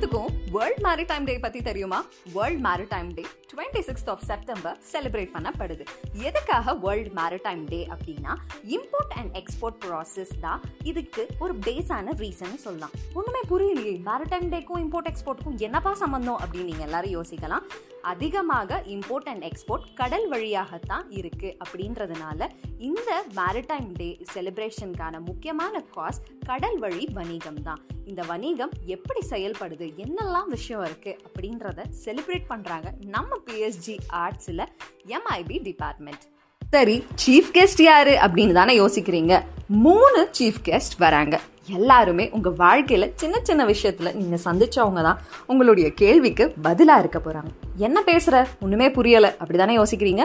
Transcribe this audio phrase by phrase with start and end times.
[0.00, 1.98] எல்லாத்துக்கும் world maritime day பத்தி தெரியுமா?
[2.32, 5.84] World maritime day twenty sixth of September celebrate பண்ணப்படுது.
[6.12, 8.34] எதுக்காக வேர்ல்ட் மேரிடைம் டே அப்படின்னா
[8.76, 12.90] இம்போர்ட் அண்ட் எக்ஸ்போர்ட் ப்ராசஸ் தான் இதுக்கு ஒரு பேஸான ரீசன் சொல்லலாம்.
[13.14, 17.66] ஒண்ணுமே புரியலையே மேரிடைம் டேக்கும் இம்போர்ட் எக்ஸ்போர்ட்டுக்கும் என்னப்பா சம்பந்தம் அப்படின்னு நீங்க எல்லாரும் யோசிக்கலாம்.
[18.02, 26.78] அதிகமாக இம்போர்ட் அண்ட் எக்ஸ்போர்ட் கடல் வழியாகத்தான் இருக்கு அப்படின்றதுனால இந்த மேரிடைம் டே செலிப்ரேஷனுக்கான முக்கியமான காஸ் கடல்
[26.78, 27.78] வழி வணிகம் தான்.
[28.04, 34.66] இந்த வணிகம் எப்படி செயல்படுது என்னெல்லாம் விஷயம் இருக்கு அப்படின்றத செலிப்ரேட் பண்றாங்க நம்ம பிஎஸ்ஜி ஆர்ட்ஸ்ல
[35.08, 36.22] எம்ஐபி டிபார்ட்மெண்ட்
[36.72, 39.42] சரி சீஃப் கெஸ்ட் யாரு அப்படின்னு தானே யோசிக்கிறீங்க?
[39.70, 41.40] மூணு சீஃப் கெஸ்ட் வராங்க.
[41.66, 45.18] எல்லாருமே உங்கள் வாழ்க்கையில் சின்ன சின்ன விஷயத்தில் நீங்கள் சந்திச்சவங்க தான்.
[45.46, 49.30] உங்களுடைய கேள்விக்கு பதிலாக இருக்க போகிறாங்க என்ன பேசுகிற ஒன்றுமே புரியலை.
[49.42, 50.24] அப்படி தானே யோசிக்கிறீங்க?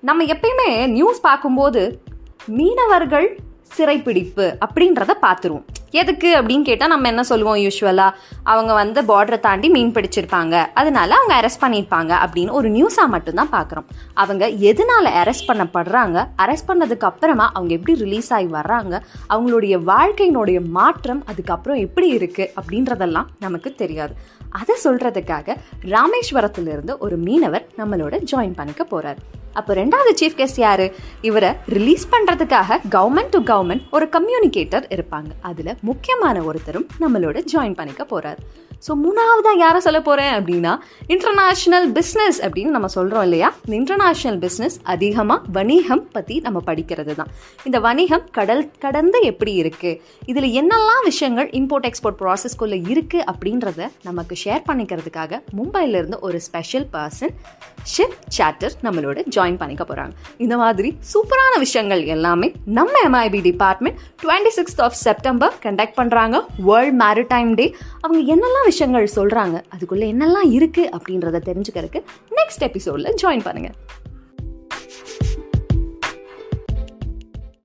[0.00, 2.02] நம்ம எப்பயுமே நியூஸ் பார்க்கும்போது
[2.46, 3.38] மீனவர்கள்
[3.76, 5.66] சிறைப்பிடிப்பு அப்படின்றத பார்த்துருவோம்.
[5.90, 8.10] எதுக்கு அப்படின்னு கேட்டால் நம்ம என்ன சொல்லுவோம் யூஸ்வலாக
[8.42, 10.66] அவங்க வந்து பார்டரை தாண்டி மீன் பிடிச்சிருப்பாங்க.
[10.74, 16.28] அதனால அவங்க அரெஸ்ட் பண்ணியிருப்பாங்க அப்படின்னு ஒரு நியூஸாக மட்டும்தான் பார்க்குறோம் அவங்க எதனால அரெஸ்ட் பண்ணப்படுறாங்க?
[16.38, 19.00] அரெஸ்ட் பண்ணதுக்கு அப்புறமா அவங்க எப்படி ரிலீஸ் ஆகி வர்றாங்க?
[19.28, 24.14] அவங்களுடைய வாழ்க்கையினுடைய மாற்றம் அதுக்கப்புறம் எப்படி இருக்குது அப்படின்றதெல்லாம் நமக்கு தெரியாது.
[24.50, 29.16] அதை சொல்கிறதுக்காக ராமேஸ்வரத்திலிருந்து ஒரு மீனவர் நம்மளோட ஜாயின் பண்ணிக்க போகிறார்
[29.58, 30.86] அப்போ ரெண்டாவது சீஃப் கெஸ்ட் யாரு?
[31.28, 35.30] இவரை ரிலீஸ் பண்றதுக்காக கவர்மெண்ட் டு கவர்மெண்ட் ஒரு கம்யூனிகேட்டர் இருப்பாங்க.
[35.50, 38.42] அதுல முக்கியமான ஒருத்தரும் நம்மளோட ஜாயின் பண்ணிக்க போறாரு.
[38.86, 40.72] ஸோ மூணாவதா யாரை சொல்ல போறேன் அப்படின்னா
[41.14, 43.48] இன்டர்நேஷனல் பிஸ்னஸ் அப்படின்னு நம்ம சொல்றோம் இல்லையா?
[43.64, 47.30] இந்த இன்டர்நேஷனல் பிஸ்னஸ் அதிகமாக வணிகம் பத்தி நம்ம படிக்கிறது தான்
[47.68, 49.92] இந்த வணிகம் கடல் கடந்து எப்படி இருக்கு?
[50.30, 56.88] இதுல என்னெல்லாம் விஷயங்கள் இம்போர்ட் எக்ஸ்போர்ட் ப்ராசஸ்க்குள்ள இருக்கு அப்படின்றத நமக்கு ஷேர் பண்ணிக்கிறதுக்காக மும்பைல இருந்து ஒரு ஸ்பெஷல்
[56.96, 57.34] பர்சன்
[57.88, 64.52] ஷிப் சாட்டர் நம்மளோட ஜாயின் பண்ணிக்க போகிறாங்க இந்த மாதிரி சூப்பரான விஷயங்கள் எல்லாமே நம்ம MIB department twenty
[64.58, 66.36] sixth of September conduct பண்ணுறாங்க
[66.68, 67.66] வேர்ல்ட் மேரிடைம் டே
[68.00, 73.76] அவங்க என்னெல்லாம் விஷயங்கள் சொல்கிறாங்க அதுக்குள்ளே என்னெல்லாம் இருக்குது அப்படின்றத தெரிஞ்சுக்கிறதுக்கு நெக்ஸ்ட் எபிசோட்ல ஜாயின் பண்ணுங்கள்